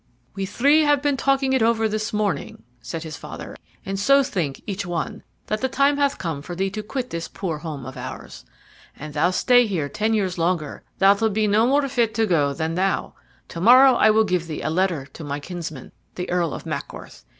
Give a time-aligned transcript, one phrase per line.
[0.33, 3.55] "We three have been talking it over this morning," said his father,
[3.85, 7.27] "and so think each one that the time hath come for thee to quit this
[7.27, 8.43] poor home of ours.
[8.97, 12.73] An thou stay here ten years longer, thou'lt be no more fit to go then
[12.73, 13.13] than now.
[13.49, 17.23] To morrow I will give thee a letter to my kinsman, the Earl of Mackworth.